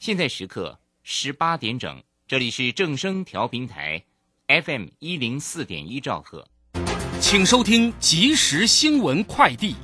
[0.00, 4.02] 现在时刻十八点整，这里是正声调频台
[4.46, 6.48] ，FM 一零四点一兆赫，
[7.20, 9.76] 请收听即时新闻快递。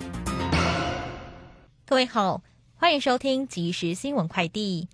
[1.85, 2.43] 各位好，
[2.77, 4.89] 欢迎收听即时新闻快递。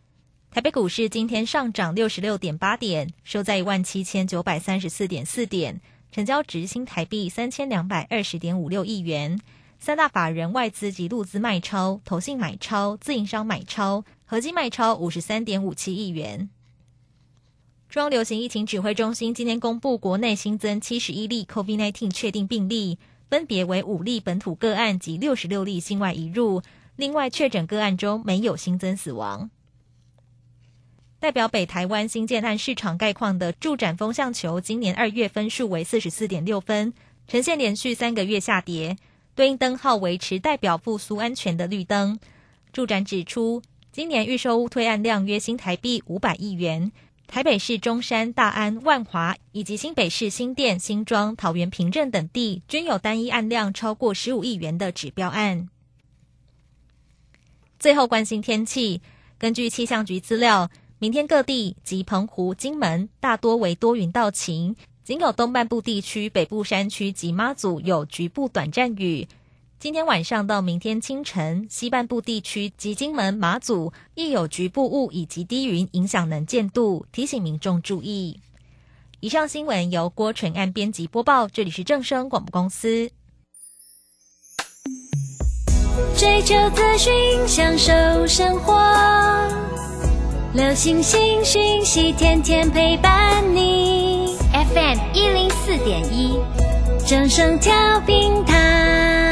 [0.51, 5.81] 台北股市今天上涨六十六点八点，收在一万七千九百三十四点四点，
[6.11, 9.41] 成交值新台币三千两百二十点五六亿元。
[9.79, 16.49] 三大法人外资及陆资卖超，投信买超，自营商买超，合计卖超五十三点五七亿元。
[17.91, 26.63] 中央流行疫情指挥中心今天公布，国内新增七十一例 COVID-19 确定病例，分别为五例本土个案及六十六例境外移入。
[26.97, 29.51] 另外，确诊个案中没有新增死亡。
[31.21, 36.95] 代表北台湾新建案市场概况的住展风向球，今年二月分数为四十四点六分，
[37.29, 38.97] 呈现连续三个月下跌。
[39.35, 42.19] 对应灯号维持代表复苏安全的绿灯。
[42.73, 43.61] 住展指出，
[43.93, 46.91] 今年预售屋推案量约新台币五百亿元。
[47.27, 55.69] 台北市中山、大安、万华以及新北市新店、新庄、桃园平镇等地，均有单一案量超过十五亿元的指标案。
[57.79, 59.03] 最后关心天气，
[59.37, 64.75] 根据气象局资料，明天各地及澎湖、金门大多为多云到晴。
[65.05, 69.29] 仅有东半部地区、北部山区及妈祖有局部短暂雨。
[69.83, 78.39] 今天晚上到明天清晨，西半部地区及金门、马祖亦有局部雾以及低云影响能见度，提醒民众注意。
[79.19, 83.11] 以上新闻由郭纯安编辑播报，这里是正声广播公司。
[86.17, 87.13] 追求资讯，
[87.49, 87.93] 享受
[88.29, 88.81] 生活，
[90.55, 94.37] 流星星讯息，天天陪伴你。
[94.53, 96.39] FM 一零四点一，
[97.05, 97.73] 正声调
[98.07, 99.32] 平台。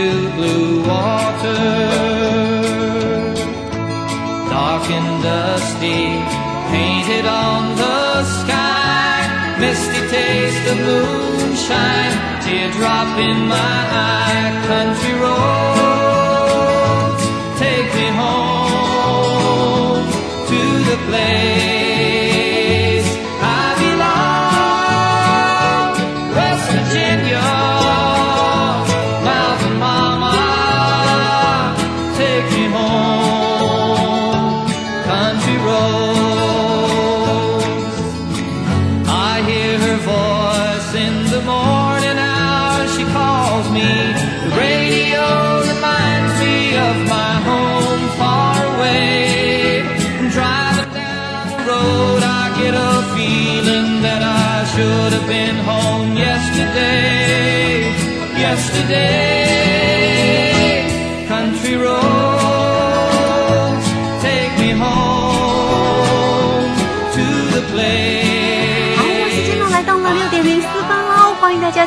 [0.00, 1.64] To blue water.
[4.48, 6.02] Dark and dusty,
[6.72, 9.56] painted on the sky.
[9.58, 12.14] Misty taste of moonshine,
[12.44, 14.48] teardrop in my eye.
[14.70, 17.22] Country roads,
[17.58, 18.69] take me home
[20.90, 21.79] the play.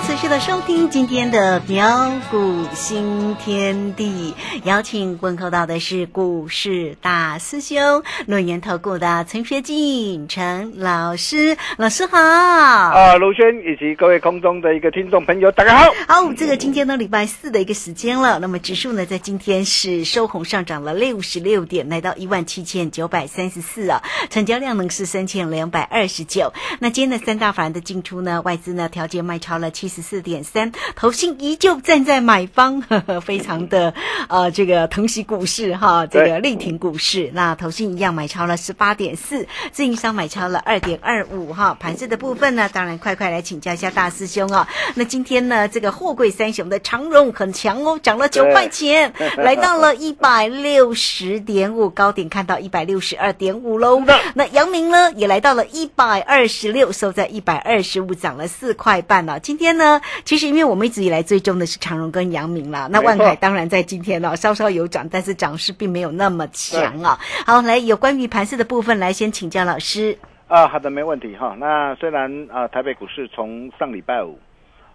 [0.06, 4.34] 持续的收听今天的苗股新天地。
[4.66, 12.20] 邀请问候到的是股市大师兄、论言投顾的陈学进陈老师，老师好。
[12.20, 15.92] 啊，卢轩以及各位空中的一个听众朋友，大家好。
[16.06, 26.52] 好，这个今天呢礼拜四的一个时间了，那么指数呢在今天是收红上涨了六十六点，来到一万七千九百三十四啊，成交量呢是三千两百二十九。
[26.80, 30.04] 那今天的三大法人的进出呢，外资呢调节卖超了七十。
[30.04, 33.94] 四点三，投信依旧站在买方，呵 呵非常的
[34.28, 37.31] 呃这个疼惜股市哈，这个对力挺股市。
[37.34, 41.75] 那投信一样买超了十八点四，自营商买超了二点二五哈。
[41.80, 44.68] 盘子的部分呢，当然快快来请教一下大师兄哦。
[44.95, 54.04] 那今天呢，这个货柜三雄的长荣很强哦，涨了九块钱， 来到了一百六十点五，高点看到一百六十二点五喽。
[54.36, 59.40] 那阳明呢，也来到了一百二十六，收在一百二十五，涨了四块半了。
[59.40, 59.82] 今天呢，
[60.25, 67.18] 其实因为我们一直以来追踪的是长荣跟阳明啦，那万没错海当然在今天呢稍稍有涨，但是涨势并没有那么强啊。
[67.45, 70.18] 好，来有关于盘势的部分，来先请教老师。
[70.47, 71.56] 啊，好的，没问题哈。
[71.57, 74.38] 那虽然啊，台北股市从上礼拜五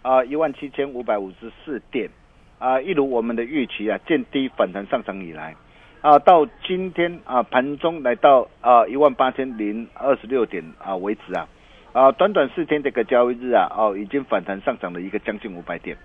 [0.02, 2.08] 啊一万七千五百五十四点
[2.58, 5.56] 啊，一如我们的预期啊，见低反弹上涨以来
[6.00, 11.48] 啊，到今天啊盘中来到啊一万八千零二十六点啊为止啊
[11.92, 15.96] 啊，短短四天这个交易日啊哦，已经反弹上涨了一个将近五百点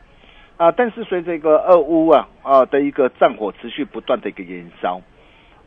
[0.57, 0.71] 啊。
[0.71, 5.01] 但是随着一个俄乌啊啊的一个战火持续不断的一个延烧。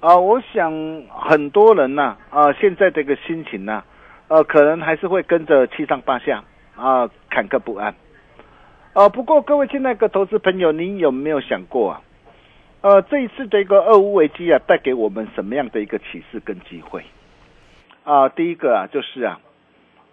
[0.01, 0.73] 啊，我想
[1.09, 3.83] 很多人呐、啊，现在这个心情呐、
[4.29, 6.45] 呃，可能还是会跟着七上八下
[6.77, 7.95] 啊，坎坷不安。
[8.93, 12.03] 啊，不过各位亲爱的投资朋友，您有没有想过啊？
[12.83, 17.03] 呃，这一次的一个俄乌危机啊，带给我们什么样的一个启示跟机会？
[18.05, 19.41] 啊，第一个啊，就是啊，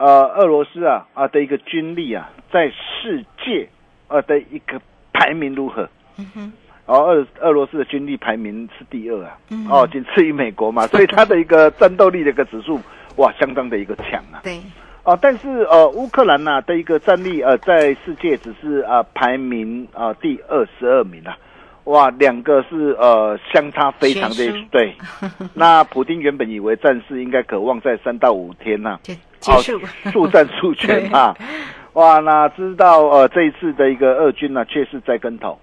[0.04, 3.70] 呃，俄罗斯啊啊的一个军力啊，在世界
[4.10, 4.78] 呃的一个
[5.14, 5.88] 排名如何？
[6.18, 6.54] 嗯哼。
[6.86, 9.38] 哦，俄俄罗斯的军力排名是第二啊，
[9.70, 12.78] 哦，仅次于美国嘛， 所以它的一个战斗力的一个指数，
[13.16, 14.42] 哇，相当的一个强啊。
[14.44, 14.60] 对，
[15.06, 21.38] 哦，但是呃，乌克兰呐、的一个战力呃，在世界只是啊、呃排名啊、呃第二十二名啊，
[21.86, 24.96] 哇，两个是呃相差非常的对。
[25.54, 29.78] 那普丁原本以为战事应该渴望在三到五天呐、就结束。
[29.78, 31.36] 哦，速战速决啊。
[31.94, 35.60] 哇，哪知道呃这一次的一个俄军呢、却是栽跟头，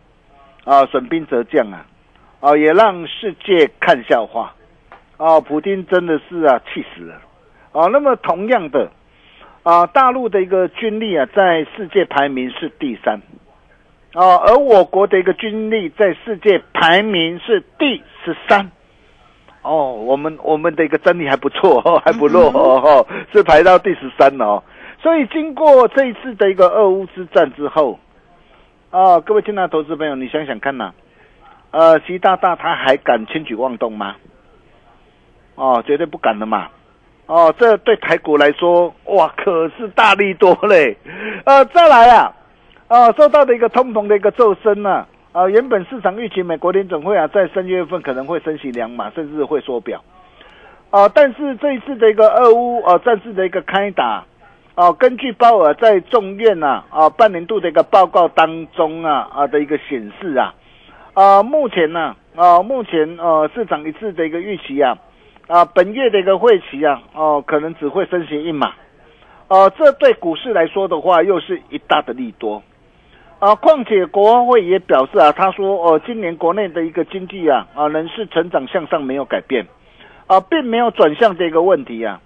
[0.64, 1.84] 啊，损兵折将啊，
[2.38, 4.54] 啊，也让世界看笑话，
[5.16, 7.14] 啊，普丁真的是啊气死了，
[7.72, 8.92] 啊，那么同样的，
[9.64, 13.20] 啊，大陆的一个军力啊，在世界排名是第三，
[14.12, 18.70] 啊，而我国的一个军力在世界排名是第十三。
[19.62, 24.62] 哦，我们我们的一个战力还不错哦，还不弱哦，哦是排到第十三哦。
[25.02, 27.98] 所以经过这一次的一个俄乌之战之后，
[28.90, 30.92] 啊，各位亲爱的投资朋友，你想想看呐、
[31.70, 34.16] 呃，习大大他还敢轻举妄动吗？
[35.54, 36.68] 哦，绝对不敢的嘛。
[37.26, 40.96] 哦，这对台股来说，哇，可是大力多嘞。
[41.44, 42.32] 呃，再来啊，
[42.90, 50.02] 啊，受到的一个通膨的一个骤升呢、啊，原本市场预期美国联总会啊，在三月份可能会升息两码，甚至会缩表。
[50.90, 54.24] 啊，但是这一次的一个俄乌啊战事的一个开打，
[54.74, 60.52] 啊，根据鲍尔在众院呐啊半年度的一个报告当中啊啊的一个显示啊，
[61.14, 64.98] 啊目前呢啊目前呃市场一致的一个预期啊
[65.46, 68.72] 啊本月的一个会期啊哦、可能只会升息一码，
[69.46, 72.60] 哦、这对股市来说的话又是一大的利多。
[73.40, 79.66] 啊，况且国会也表示啊，他说哦，今年国内的一个经济啊啊仍是成长向上，没有改变，
[80.26, 82.20] 啊，并没有转向的一个问题啊，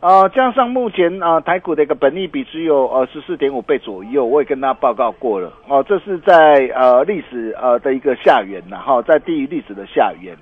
[0.00, 10.34] 啊，加上目前啊台股的一个本益比只有呃十四点五倍左右，我也跟他报告过了，哦、这是在呃历史呃的一个下缘然后、在低于历史的下缘，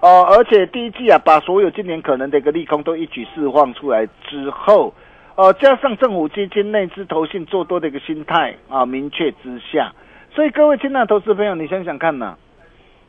[0.00, 4.94] 哦、而且第一季啊把所有今年可能的一个利空都一举释放出来之后。
[5.34, 9.92] 呃，加上政府基金内资投信做多的一个心态啊，明确之下，
[10.34, 12.36] 所以各位亲爱的投资朋友，你想想看呢、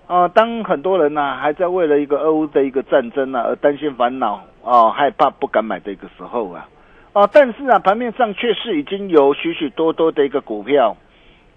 [0.08, 6.70] 啊，当很多人呢、还在为了一个俄乌的一个战争呢、而担心烦恼啊，害怕不敢买的一个时候啊，
[7.12, 10.96] 啊，但是啊，盘面上却是已经有许许多多的一个股票，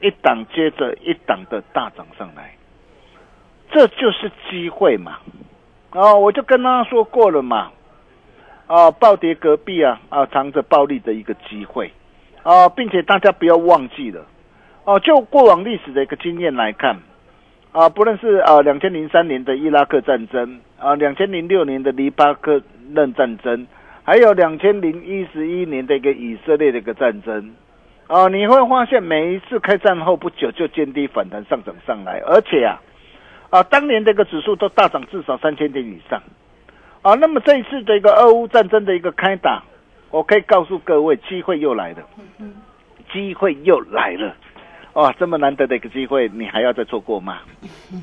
[0.01, 2.57] 一档接着一档的大涨上来，
[3.71, 5.19] 这就是机会嘛，
[5.93, 7.71] 哦，我就跟他说过了嘛，
[8.67, 11.93] 啊，暴跌隔壁啊啊，藏着暴利的一个机会
[12.43, 14.27] 啊，并且大家不要忘记了
[14.85, 16.97] 哦、就过往历史的一个经验来看
[17.73, 23.67] 啊，不论是啊两千零三年的伊拉克战争啊，两千零六年的黎巴克嫩战争，
[24.05, 27.53] 还有两千零一十一年的一个以色列的一个战争
[28.07, 32.81] 啊，你会发现每一次开战后不久就见低反弹上涨上来，而且啊
[33.51, 36.23] 啊当年这个指数都大涨至少三千点以上。
[37.07, 39.63] 啊，那么这一次的一个俄乌战争的一个开打，
[40.11, 42.03] 我可以告诉各位，机会又来了，
[43.13, 44.35] 机会又来了，
[44.95, 47.39] 哇，这么难得的一个机会，你还要再错过吗？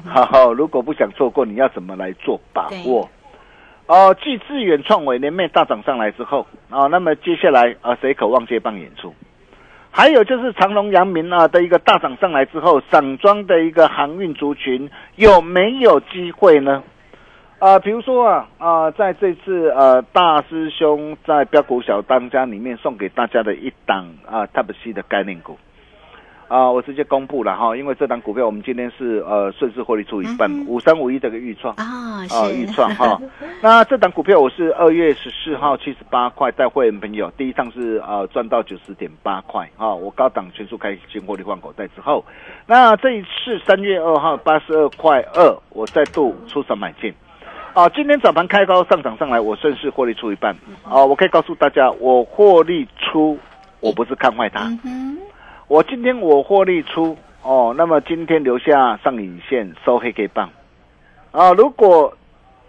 [0.05, 3.10] 好好，如果不想错过，你要怎么来做把握？
[3.88, 9.13] 哦，继致远创伟联袂大涨上来之后，啊，那么接下来啊，谁渴望接棒演出？
[9.91, 16.81] 还有就是长隆、阳明啊的一个大涨上来之后，散装的一个航运族群有没有机会呢？
[17.63, 25.58] 啊、比如说啊啊、在这次呃大师兄在标股小当家里面送给大家的一档啊 Type C 的概念股。
[26.50, 32.22] 啊，我直接公布了哈，因为这档股票我们今天是呃顺势获利出一半，五三五一这个预创啊，
[32.53, 33.17] 预创哈。
[33.62, 42.25] 那这档股票我是二月十四号七十八块带会员朋友，第一趟是呃赚到九十点八块啊，我高档全数开新获利换口袋之后，
[42.67, 47.13] 那这一次三月二号八十二块二，我再度出手买进。
[47.73, 50.55] 啊，今天早盘开高上涨上来，我顺势获利出一半。
[50.83, 53.39] 啊，我可以告诉大家，我获利出，
[53.79, 54.65] 我不是看坏它。
[54.85, 55.17] 嗯，
[55.67, 60.51] 我今天我获利出哦，那么今天留下上影线收黑 K 棒。
[61.31, 62.15] 啊，如果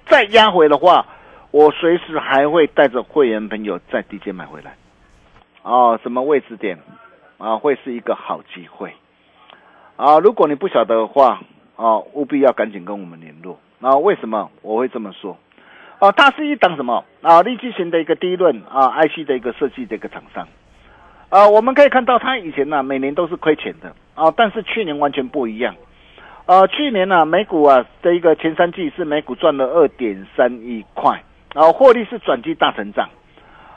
[0.06, 1.04] 再压回的话，
[1.50, 4.74] 我随时还会带着会员朋友在低阶买回来。
[5.64, 6.78] 哦，什么位置点？
[7.36, 8.94] 啊，会是一个好机会。
[9.96, 11.42] 啊，如果你不晓得的话
[11.76, 15.36] 啊，务必要赶紧跟我们联络啊，为什么我会这么说？
[15.98, 17.42] 啊，它是一档什么啊？
[17.42, 20.48] 立基型的一个低论啊，IC 的一个设计的一个厂商。
[21.28, 25.74] 啊，我们可以看到，它以前呢、每年都是亏钱的啊，但是去年完全不一样。
[26.46, 31.22] 呃，去年呢、美股啊的一个前三季是美股赚了二点三亿块，
[31.54, 33.10] 啊，获利是转机大成长。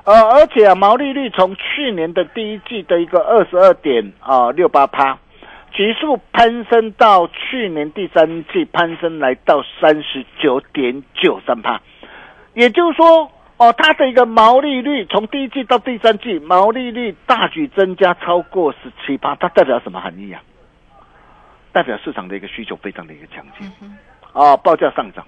[0.05, 5.17] 呃，而且啊，毛利率从去年的第一季的一个二十二点啊六八趴，
[5.75, 11.81] 急速攀升到去年第三季攀升来到三十九点九三帕，
[12.53, 20.41] 也就是说，哦，它的一个毛利率从第一季到第三季毛利率大举增加超过十七趴，它代表什么含义啊？
[21.71, 23.71] 代表市场的一个需求非常的一个强劲，
[24.33, 25.23] 啊，报价上涨，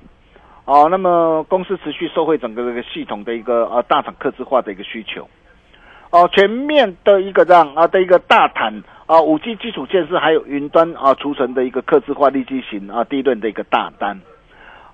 [0.66, 5.30] 哦，那么公司持续受惠整个这个系统的一个呃大厂客制化的一个需求，
[6.12, 14.20] 哦，全面的一个这样啊的一个大谈啊，五 G 基础建设还有云端啊储存的一个客制化立基型啊低论的一个大单。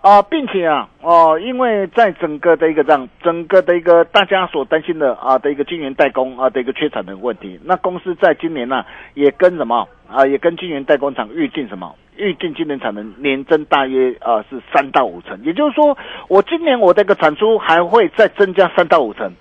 [0.01, 19.31] 啊，并且啊，哦，因为在整个的一个这样，整个的一个大家所担心的啊的一个晶圆代工啊的一个缺产的问题，那公司在今年呢、也跟什么啊，也跟晶圆代工厂预定什么，预定今年产能年增大约啊是三到五成，也就是说，我今年我的一个产出还会再增加三到五成，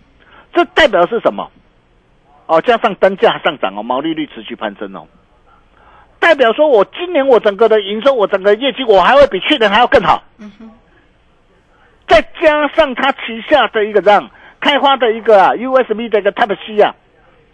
[0.54, 1.50] 这代表是什么？
[2.46, 5.06] 哦，加上单价上涨哦，毛利率持续攀升哦，
[6.18, 10.22] 代表说我今年我整个的营收，我整个业绩我还会比去年还要更好。
[10.38, 10.70] 嗯哼
[12.06, 16.94] 再加上它旗下的一个这样开发的一个啊 USB 的一个 Type C 啊，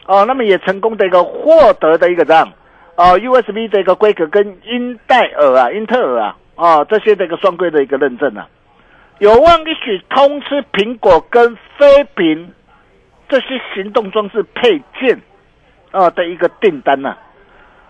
[0.06, 2.52] 哦，那么也成功的一个获得的一个这样
[2.96, 8.48] 啊 USB 的一个规格跟英戴尔啊、英特尔啊啊这些的一个双规的一个认证啊，
[9.18, 12.52] 有望一举通吃苹果跟飞屏
[13.30, 15.18] 这些行动装置配件
[15.92, 17.16] 啊的一个订单呐、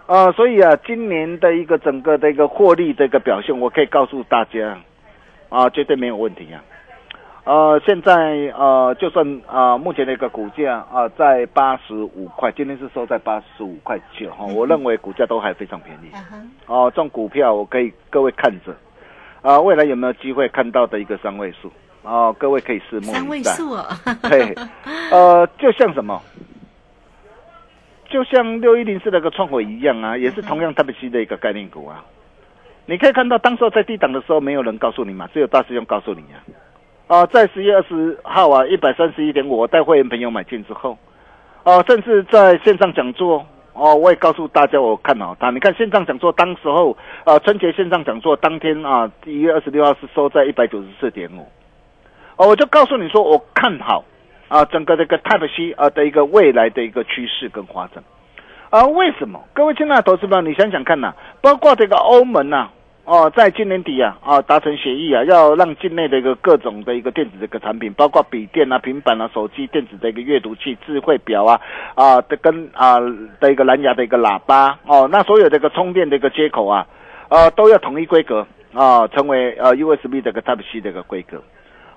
[0.06, 0.30] 啊。
[0.32, 4.78] 所以啊，今年的一个整个的一个获利的一个表现，我可以告诉大家，
[5.48, 6.62] 啊，绝对没有问题啊。
[7.44, 8.12] 呃，现在
[8.54, 16.12] 呃，就算啊、目前的一个股价啊、在八十五块，今天是收在八十五块九哈，我认为股价都还非常便宜。
[16.66, 18.76] 哦，这种股票我可以各位看着，
[19.40, 21.72] 啊、未来有没有机会看到的一个三位数？
[22.02, 23.12] 哦，各位可以拭目以待。
[23.12, 23.86] 三位数哦，
[24.22, 24.54] 对，
[25.12, 26.20] 呃，就像什么？
[28.08, 32.04] 就像六一零四那个创火一样啊，也是同样 Type C 的一个概念股啊。
[32.86, 36.42] 你可以看到，当时候在低档的时候，没有人告诉你嘛，只有大师兄告诉你啊。
[37.06, 40.96] 啊、在十月二十号啊，一百三十一点五，我带会员朋友买进之后，
[41.64, 45.50] 哦、甚至在线上讲座，哦，我也告诉大家我看好它。
[45.50, 51.46] 你看线上讲座，当时候呃春节线上讲座当天啊，一月二十六号是收在一百九十四点五，
[52.40, 54.02] 哦，我就告诉你说我看好
[54.48, 58.02] 啊整个这个 Type C 啊的一个未来的一个趋势跟发展。
[58.70, 59.38] 啊，为什么？
[59.52, 62.70] 各位亲爱的投资者，你想想看呐、包括这个欧盟呐、
[63.04, 71.60] 哦，在今年底啊，啊达成协议啊，要让境内的一个各种的一个电子的一个产品，包括笔电啊、平板啊、手机、电子的一个阅读器、智慧表啊，
[71.94, 72.98] 啊的跟啊
[73.38, 76.86] 的一个蓝牙的一个喇叭哦，那所有这个充电的一个接口啊，
[77.28, 81.42] 呃都要统一规格啊，成为呃 USB 这个 Type C 的一个规格。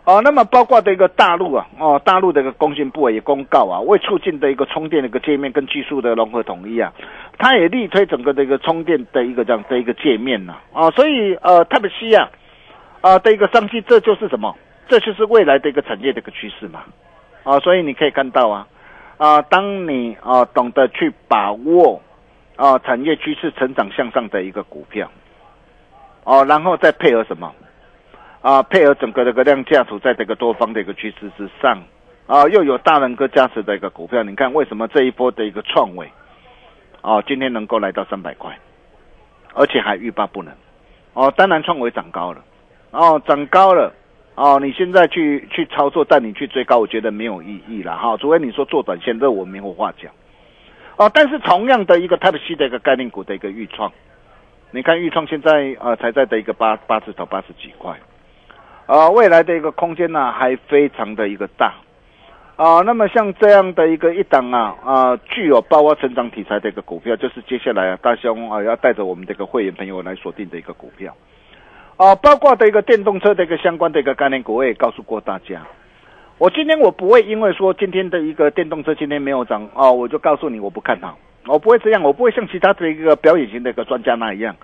[0.05, 6.91] 哦，那么包括的一个大陆啊，哦，大陆的一个工信部也公告啊，为促进的一个充电的一个界面跟技术的融合统一啊，
[7.37, 12.29] 它也力推整个的一个充电的一个这样的一个界面呐、啊，所以呃特别是啊，
[12.99, 14.53] 啊的一个商机，这就是什么？
[14.89, 16.83] 这就是未来的一个产业的一个趋势嘛，
[17.43, 18.67] 啊，所以你可以看到啊，
[19.15, 22.01] 啊，当你啊懂得去把握
[22.57, 25.09] 啊产业趋势成长向上的一个股票，
[26.25, 27.49] 哦、然后再配合什么？
[28.43, 31.81] 啊，配合整个这个量价处在这个多方的一个趋势之上，
[32.27, 36.11] 啊，又有大人哥加持的一个股票，你看为什么这一波的一个创伟，
[37.01, 38.53] 哦，今天能够来到三百块，
[39.53, 40.53] 而且还欲罢不能，
[41.13, 42.43] 哦，当然创维涨高了，
[42.91, 43.93] 哦，涨高了，
[44.35, 50.11] 哦，你现在去去操作，带你去追高，我觉得没有意义了哈，除非你说做短线，这我没有话讲，
[50.97, 53.89] 哦，但是同样的一个 Type C 的一个概念股的一个预创，
[54.71, 57.97] 你看预创现在呃才在的一个八八字头八十几块，
[58.85, 61.73] 啊，未来的一个空间呢还非常的一个大。
[62.55, 71.15] 啊，那么像这样的一个一档啊啊，具有包括成长题材的一个股票，就是接下来啊，大兄啊要带着我们这个会员朋友来锁定的一个股票，
[71.97, 75.61] 啊，包括的一个电动车的一个相关的一个概念股，我也告诉过大家。
[76.37, 84.55] 我今天我不会因为说今天的一个电动车今天没有涨哦，我就告诉你我不看好，我不会这样，我不会像其他的一个表演型的一个专家那一样。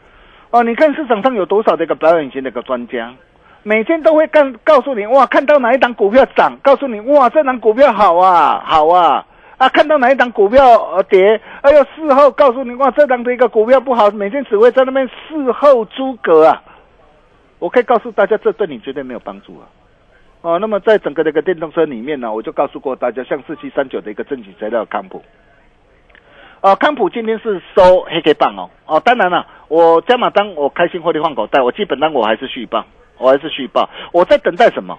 [0.52, 3.16] 哦，你看市场上有多少的一个表演型的一个专家？
[3.64, 9.26] 每天都会告告诉你哇，看到哪一档股票涨，告诉你哇，这档股票好啊，好啊
[9.58, 9.68] 啊！
[9.70, 16.64] 看到哪一档股票呃跌，哎呦，事后告诉你哇，这档的一个股票不好，每天只会在那边事后诸葛啊。
[17.60, 19.68] 我可以告诉大家，这对你绝对没有帮助啊。
[20.42, 25.22] 哦，那么在整个这个电动车里面呢，我就告诉过大家，像四七三九的一个正极材料康普，
[26.62, 32.86] 啊，康普今天是收黑 K 棒哦，哦，当然了，我加码单我开心获利换口袋，我基本单我还是续棒。
[33.20, 34.98] 我还是续报，我在等待什么？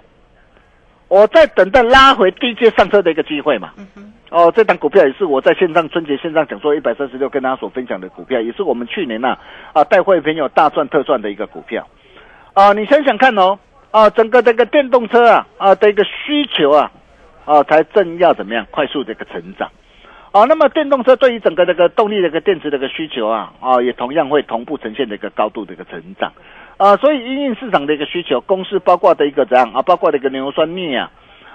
[1.08, 3.72] 我在等待拉回低阶上车的一个机会嘛。
[4.30, 9.36] 哦，这档股票也是我在线上春节线上讲座一百三十六跟大家所分享的股票，也是我们去年呐
[9.72, 11.84] 啊带会朋友大赚特赚的一个股票。
[12.54, 13.58] 啊，你想想看哦，
[13.90, 16.92] 啊，整个这个电动车啊啊的一个需求啊
[17.44, 19.68] 啊才正要怎么样快速的一个成长。
[20.30, 26.32] 啊，那么电动车对于整个这个动力的一个电池的一个需求啊啊也同样会同步呈现的一个高度的一个成长。
[26.80, 31.10] 啊，所以因应市场的一个需求，公司包括的一个怎样啊，包括的一个硫酸镍啊，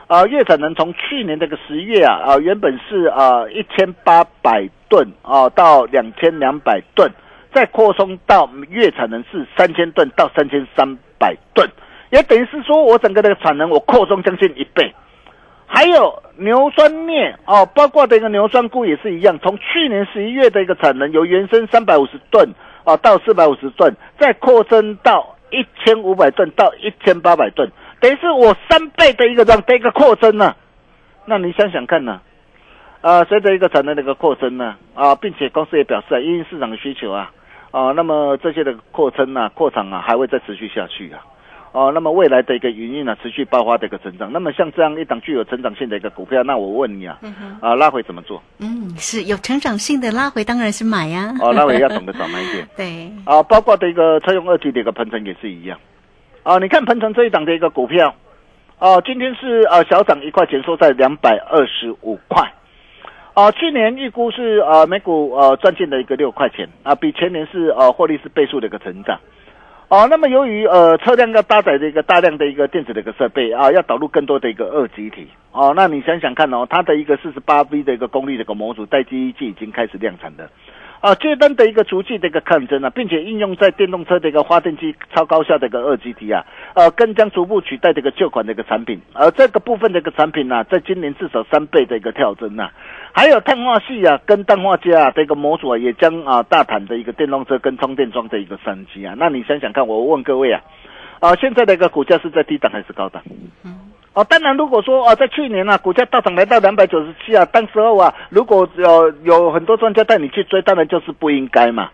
[0.05, 7.11] 啊，月产能从去年这个十月啊啊，原本是啊一千八百吨啊到两千两百吨，
[7.51, 11.67] 再扩充到月产能是三千吨到三千三百吨，
[12.11, 14.93] 也等于是说我整个的产能我扩充将近一倍。
[15.65, 22.47] 还有硫酸镍哦，包括的一个硫酸钴也是一样，从去年十一月的一个产能由原生三百五十吨。
[22.85, 27.69] 啊，到四百五十吨，再扩增到一千五百吨到一千八百吨，
[27.99, 30.55] 等于是我三倍的一个这样的一个扩增呢。
[31.25, 32.21] 那你想想看呢？
[33.01, 37.31] 啊，随着一个产能的一个扩增呢，啊，并且公司也表示啊，因为市场的需求啊，
[37.71, 41.21] 啊，那么这些的扩增啊、扩产啊，还会再持续下去啊。
[41.75, 44.31] 哦，那么未来的一个营运呢，持续爆发的一个成长。
[44.31, 47.19] 那么像这样一档具有成长性的一个股票，那我问你啊，
[47.59, 48.41] 啊，拉回怎么做？
[48.59, 51.35] 嗯，是有成长性的拉回，当然是买呀。
[51.41, 52.65] 哦，拉回要懂得早买一点。
[52.77, 53.11] 对。
[53.25, 55.77] 啊，包括的一个车用二级的一个鹏程也是一样。
[56.43, 58.15] 啊，你看鹏程这一档的一个股票，
[58.79, 62.53] 哦，今天是呃小涨一块钱，收在两百二十五块。
[63.33, 69.19] 啊，去年预估是呃每股呃赚进的一个六块钱啊，比前年是呃获利是倍数的一个成长。
[69.95, 80.49] 哦，那么由于呃车辆要搭载的一个大量的一个电子的一个设备啊，要导入更多的一个二极体哦，那你想想看哦，它的一个四十八 V 的一个功率的一个模组，待机一季已经开始量产了。
[81.05, 92.71] 啊，接单的一个足迹的一个抗争啊，并且应用在电动车的一个发电机超高效的一个二 G T 啊，呃，更将逐步取代这个旧款的一个产品，而这个部分的一个产品呢，在今年至少三倍的一个跳增啊，
[93.13, 100.59] 还有碳化系啊，跟氮化镓啊的一个模组啊，也将啊大谈的一个电动车跟充电桩的一个商机啊，那你想想看，我问各位啊，
[101.25, 103.21] 啊，现在的一个股价是在低档还是高档？
[103.63, 103.79] 嗯。
[104.13, 111.89] 哦，当然，如果说啊，在去年啊，股价大涨来到两百九十七啊，当时候啊，如果有有很多专家带你去追，当然就是不应该嘛。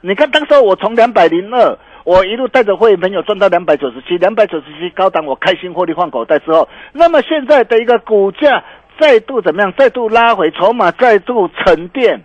[0.00, 8.64] 你看，当时候我从两百零二，我一路带着会员朋友赚到两百九十七，两百九十七高档，我开心获利换口袋之后，那么现在的一个股价
[8.98, 9.70] 再度怎么样？
[9.76, 12.22] 再度拉回，筹码再度沉淀，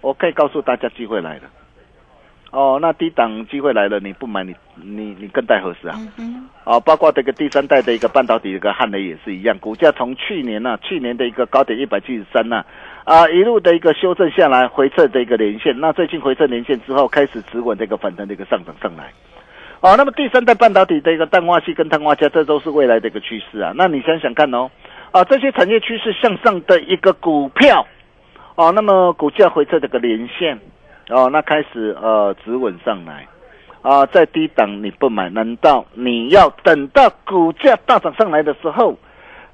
[0.00, 1.42] 我可以告诉大家，机会来了。
[2.56, 5.94] 哦，那低档机会来了，你不买，你你你更待何时啊？
[6.64, 12.64] 哦，包括这个第三代的一个半导体，一个汉雷也是一样，股价从去年呢，去年的一个高点一百七十三呢，
[13.04, 19.12] 啊，一路的一个修正下来，回撤的一个连线，那最近回撤连线之后，开始止稳这个反弹的一个上涨上来。
[19.82, 23.74] 哦，那么第三代半导体的一个氮化硅跟碳化镓，这都是未来的一个趋势啊。
[23.76, 24.70] 那你想想看哦，
[25.12, 27.86] 啊，这些产业趋势向上的一个股票，
[28.54, 30.58] 哦，那么股价回撤这个连线。
[31.08, 33.28] 哦，那开始呃止稳上来，
[33.82, 38.96] 啊，在低档你不买，难道你要等到股价大涨上来的时候，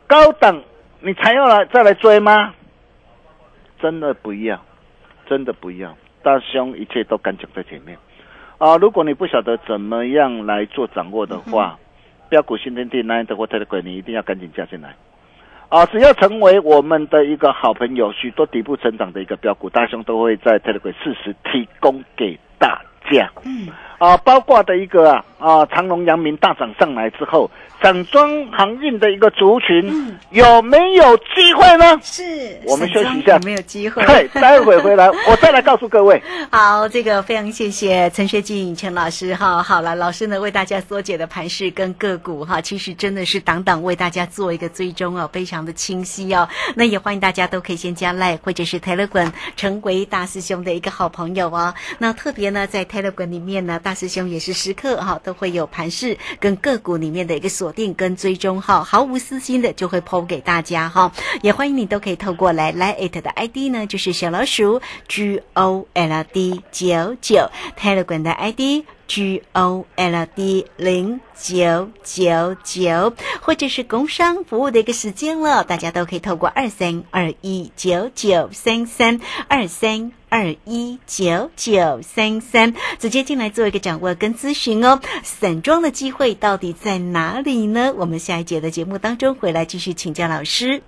[0.06, 0.62] 高档
[1.00, 2.54] 你才要来再来追吗？
[3.80, 4.64] 真的不要，
[5.28, 7.98] 真的不要，大兄一切都敢讲在前面，
[8.58, 11.78] 啊，如果你不晓得怎么样来做掌握的话，
[12.30, 14.94] 标股新天地那的或特的股，你一定要赶紧加进来。
[15.72, 23.30] 啊，只要成为我们的一个好朋友，许多底部成长的一个标股，大兄都会在 Telegram 适时提供给大家。
[23.46, 23.68] 嗯，
[24.02, 27.48] 啊，包括的一个啊啊，长隆、阳明大涨上来之后，
[27.80, 31.98] 散装航运的一个族群、嗯有没有机会呢？
[32.02, 34.02] 是，我们休息一下有没有机会？
[34.06, 36.20] 对，待会回来 我再来告诉各位。
[36.50, 39.62] 好，这个非常谢谢陈学进陈老师哈。
[39.62, 46.48] 好了，老师呢为大家缩解的盘势跟个股哈，其实真的是档档为大家做一个追踪哦，非常的清晰哦。
[46.74, 51.74] 那也欢迎大家都可以先加赖或者是 Telegram 成为大师兄的一个好朋友哦。
[51.98, 61.12] 那特别呢在 Telegram 里面呢，大师兄也是时刻哈都会有盘势跟个股里面的一个锁定跟追踪哈，毫无私心的就会抛给大家哈。
[61.42, 68.84] 也欢迎你都可以透过来来 it 的 ID 呢，就是小老鼠 G O L D 九九，Telegram 的 ID。
[69.08, 84.98] G O L D 零九九九，或者是工商服务的一个时间了，大家都可以透过二三二一九九三三二三二一九九三三直接进来做一个掌握跟咨询哦。
[85.22, 87.92] 散装的机会到底在哪里呢？
[87.98, 90.82] 我们下一节的节目当中回来继续请教老师。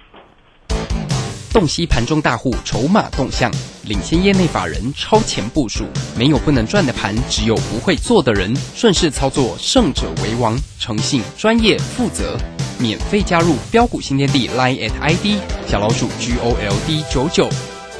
[1.52, 3.52] 洞悉盘中大户筹码动向，
[3.82, 5.84] 领先业内法人超前部署。
[6.16, 8.56] 没有不能赚的盘，只有不会做的人。
[8.74, 10.58] 顺势操作，胜者为王。
[10.80, 12.38] 诚信、专业、负责，
[12.78, 17.46] 免费加入标股新天地 Line at ID 小老鼠 G O L D 九九。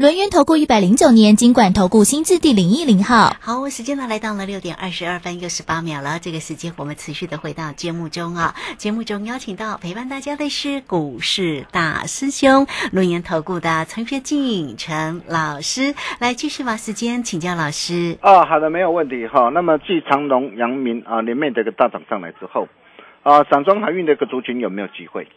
[0.00, 3.36] 轮源投顾一百零九年金管投顾新字第零一零号。
[3.38, 6.18] 好，时间呢来到了六点二十二分又十八秒了。
[6.18, 8.54] 这个时间我们持续的回到节目中啊。
[8.78, 18.16] 节目中邀请到陪伴大家的是股市大师兄轮源投顾的陈学进陈老师，来继续把时间请教老师。
[18.22, 19.50] 啊，好的，没有问题哈。
[19.52, 22.66] 那么继长隆、阳明啊连面的一个大涨上来之后，
[23.22, 25.28] 啊，散装海运的一个族群有没有机会？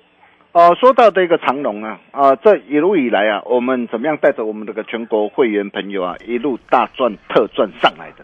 [0.54, 8.24] 哦、说到这个长龙啊，啊，这一路以来啊，我们怎么样带着我们这个全国会员朋友啊，一路大赚特赚上来的？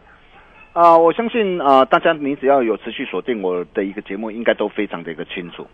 [0.74, 5.66] 啊，我相信啊，大家你只要有持续锁定我的一个节目，应该都非常的一个清楚。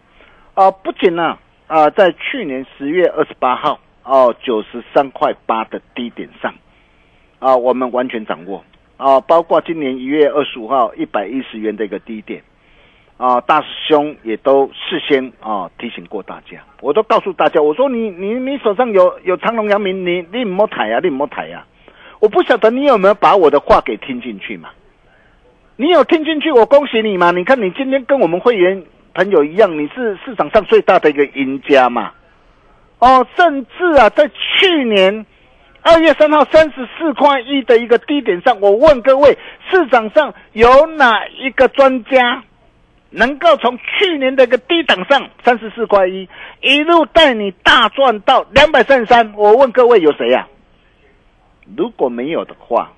[0.54, 1.38] 啊，不仅呢，
[1.68, 6.56] 啊，在去年十月二十八号哦，九十三块八的低点上，
[7.40, 8.64] 啊，我们完全掌握
[8.96, 12.42] 啊，包括今年一月二十五号一百一十元的一个低点。
[13.18, 21.66] 啊，大师兄也都事先啊提醒过大家，我都告诉大家，我说你你你手上有有长隆、阳明，你你莫抬呀，你莫抬呀，
[22.20, 24.70] 我不晓得你有没有把我的话给听进去嘛？
[25.78, 27.32] 你有听进去，我恭喜你嘛！
[27.32, 32.12] 你看你今天跟我们会员朋友一样，你是市场上最大的一个赢家嘛？
[33.00, 35.26] 哦，甚至啊，在去年
[35.82, 39.38] 二月三号三十四块一的一个低点上，我问各位，
[39.70, 42.44] 市场上有哪一个专家？
[43.16, 46.28] 能够从去年的一个低档上三十四块一，
[46.62, 49.34] 一路带你大赚到两百三十三。
[49.36, 50.48] 我问各位有谁呀、
[51.78, 52.92] 如果没有的话，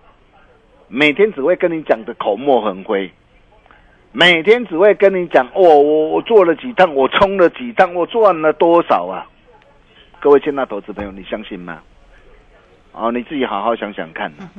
[0.88, 3.12] 每天只会跟你讲的口沫横飞，
[4.12, 9.28] 每天只会跟你讲哦，我我做了几趟，我冲了几趟，我赚了多少啊？
[10.20, 11.80] 各位亲爱的投资朋友，你相信吗？
[12.92, 14.50] 哦，你自己好好想想看、啊。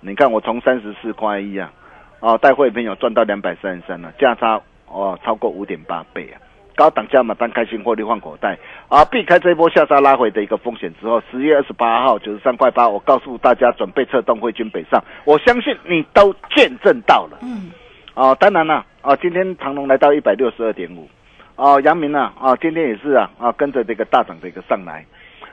[0.00, 1.72] 你看我从三十四块一啊，
[2.20, 6.40] 哦，带会朋友赚到两百三十三了，价差哦超过五点八倍啊！
[6.76, 8.56] 高档加码单开心获利换口袋
[8.88, 9.04] 啊！
[9.06, 17.38] 避开这一波下杀拉回的一个风险之后，十月二十八号九十三块八，我告诉大家准备策动汇军北上，我相信你都见证到了。
[17.42, 17.72] 嗯，
[18.14, 21.08] 哦，当然了，啊，今天长隆来到一百六十二点五，
[21.56, 25.04] 哦，阳明呢，啊，今天也是啊，啊，跟着这个大涨的一个上来，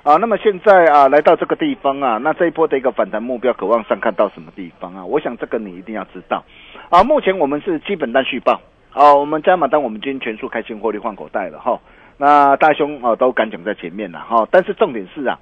[0.03, 5.03] 啊，那么现在啊，来到这个地方啊，那这一波的一个反弹目标，渴望上看到什么地方啊？
[5.03, 6.43] 我想这个你一定要知道，
[6.91, 8.61] 啊，目前我们是基本单续报，
[8.95, 11.77] 啊，我们加码单我们今天全数开新获利换口袋了哈，
[12.17, 15.37] 那大兄啊都敢讲在前面了哈，但是重点是啊，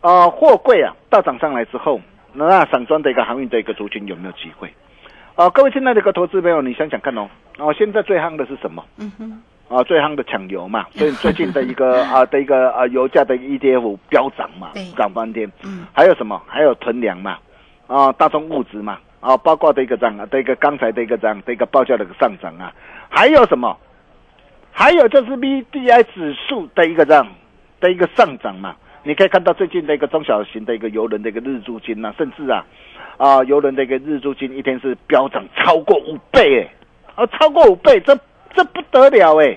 [0.00, 2.00] 啊，货柜啊大涨上来之后，
[2.32, 4.72] 那散装的一个航运的一个族群有没有机会？
[5.34, 7.28] 啊，各位亲爱的一个投资朋友，你想想看哦，
[7.58, 8.84] 哦，现在最夯的是什么？
[8.98, 9.42] 嗯哼，
[9.76, 15.50] 啊，最夯的抢油嘛， 所以最近的一个啊的一个啊油价的 ETF 飙涨嘛对，涨翻天。
[15.64, 16.40] 嗯，还有什么？
[16.46, 17.38] 还有囤粮嘛，
[17.88, 22.70] 啊，大宗物资嘛，啊，包括的一个涨啊，的一个刚才的一个涨的一个报价的一个上涨啊，
[23.08, 23.74] 还有什么？
[24.70, 27.26] 还有就是 B D I 指数的一个涨
[27.80, 32.66] 的一个上涨嘛，你可以看到最近的一个中小型的一个游轮的一个日租金呐、甚至啊
[33.16, 36.68] 啊游轮的一个日租金一天是飙涨超过五倍哎，
[37.14, 38.14] 啊超过五倍，这
[38.52, 39.56] 这不得了哎，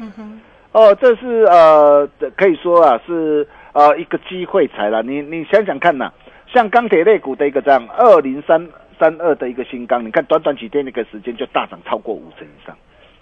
[0.72, 6.12] 哦，这是呃可以说啊是呃一个机会财了，你你想想看呐、
[6.54, 12.76] 像钢铁类股的一个这样二零三三二的一个新钢，你看短短几天的一个时间就大涨超过五成以上，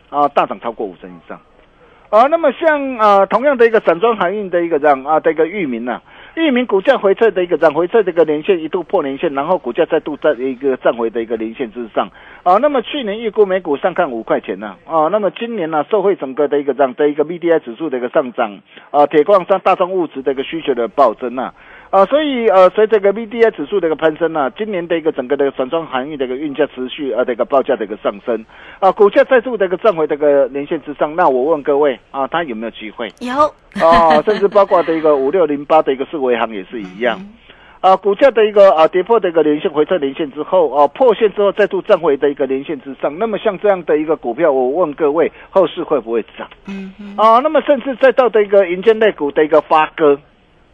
[0.09, 1.39] 啊，大涨超过五成以上。
[2.11, 6.01] 啊，那么像啊同样的一个散装航运的一个这样啊的一个域名呐、
[6.35, 12.09] 域名股价回撤的一个涨回撤的一个连线一度破连线，然后股价再度在一个站回的一个连线之上
[12.43, 12.57] 啊。
[12.57, 18.61] 那么去年预估每股上看五块钱呢啊，那么今年呢、受惠整个的一个这样的一个 BDI 指数的一个上涨
[18.91, 21.53] 啊，铁矿山大宗物质的一个需求的暴增、啊，
[22.09, 28.45] 所以呃，随着这个 VDI 指数的一个攀升呢、今年的一个整个的散装航运的一个运价持续呃的一个报价的一个上升
[28.79, 33.07] 啊，股价再度的一个站回这个连线之上，那我问各位啊，它有没有机会？
[33.21, 33.33] 有
[33.81, 37.19] 啊，甚至包括的一个五六零八的一个四维行也是一样。
[37.81, 46.49] 啊，股价的一个啊跌破的一个连线回撤连线之后，啊破线之后再度站回的一个连线之上，那么像这样的一个股票，我问各位后市会不会涨？
[46.67, 50.19] 嗯嗯啊，那么甚至再到的一个银建类股的一个发哥，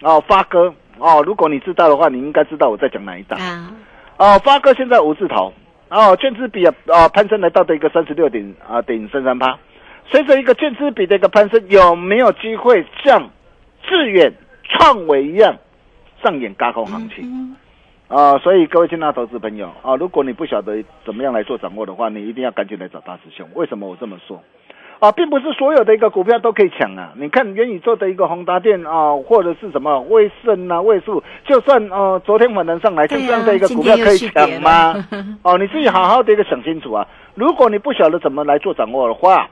[0.02, 3.40] 啊、发哥哦，如果你知道的话，你应该知道我在讲哪一档。
[3.40, 3.74] 啊，
[4.18, 5.52] 哦，发哥现在五字头，
[5.90, 9.58] 哦，券资比啊啊攀升来到的一个三十六点啊点三三八，
[10.06, 13.32] 随着一个券资比的一个攀升，有没有机会像
[13.84, 14.32] 致远、
[14.70, 15.58] 创维一样
[16.24, 17.26] 上演高空行情？
[17.26, 17.56] 嗯
[18.08, 23.48] 啊、所以各位亲爱的投资朋友啊，如果你不晓得怎么样来做掌握的话，你一定要赶紧来找大师兄。
[23.56, 24.44] 为什么我这么说？
[25.02, 27.12] 啊，并不是所有的一个股票都可以抢啊！
[27.16, 34.94] 你看元宇宙的一个宏达电啊，或者是什么威盛啊、位数，就算呃昨天晚上上来，就这样的一个股票可以抢吗？
[35.42, 37.08] 哦，你自己好好的一个想清楚啊！
[37.34, 39.50] 如果你不晓得怎么来做掌握的话，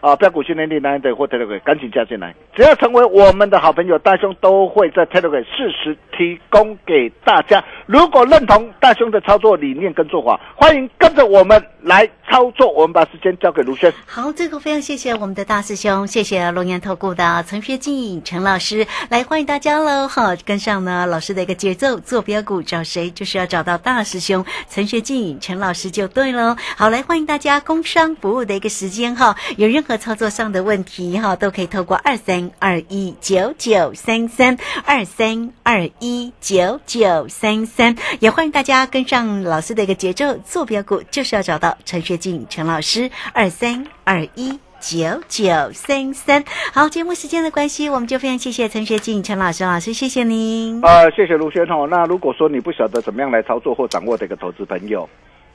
[0.00, 7.62] 啊，标股训练力难的或 tedgo 赶紧加进来，只要成为我们的好朋友，大兄都会在 Telegram 适时提供给大家。
[7.86, 12.70] 如果认同大兄的操作理念跟做法，欢迎跟着我们来操作。
[12.72, 13.92] 我们把时间交给卢轩。
[14.06, 20.08] 好，这个非常谢谢我们的大师兄，谢谢龙岩投顾的陈学进陈老师，来欢迎大家喽！
[20.08, 26.56] 哈，跟上呢老师的一个节奏，做标股找谁，就是要找到大师兄陈学进陈老师就对喽。
[26.76, 44.58] 好，来欢迎大家工商服务的一个时间哈，有任何操作上的问题哈，都可以透过二三二一九九三三二三二一九九三三，也欢迎大家跟上老师的一个节奏，坐标股就是要找到陈学进陈老师二三二一。
[44.82, 50.80] 九九三三，好，节目时间的关系，我们就非常谢谢陈学进陈老师老师，谢谢您。
[50.80, 51.86] 呃，谢谢卢轩哦。
[51.90, 55.06] 那如果说你不晓得怎么样来操作或掌握的一个投资朋友，